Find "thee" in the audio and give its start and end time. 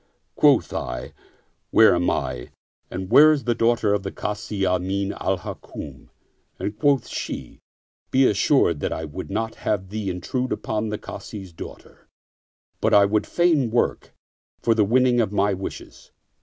9.89-10.09